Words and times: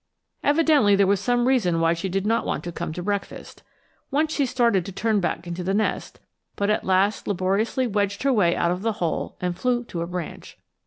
Evidently 0.43 0.95
there 0.95 1.05
was 1.05 1.19
some 1.19 1.47
reason 1.47 1.79
why 1.79 1.93
she 1.93 2.09
did 2.09 2.25
not 2.25 2.43
want 2.43 2.63
to 2.63 2.71
come 2.71 2.91
to 2.91 3.03
breakfast. 3.03 3.61
Once 4.09 4.33
she 4.33 4.47
started 4.47 4.83
to 4.83 4.91
turn 4.91 5.19
back 5.19 5.45
into 5.45 5.63
the 5.63 5.75
nest, 5.75 6.19
but 6.55 6.71
at 6.71 6.83
last 6.83 7.27
laboriously 7.27 7.85
wedged 7.85 8.23
her 8.23 8.33
way 8.33 8.55
out 8.55 8.71
of 8.71 8.81
the 8.81 8.93
hole 8.93 9.37
and 9.39 9.59
flew 9.59 9.83
to 9.83 10.01
a 10.01 10.07
branch. 10.07 10.57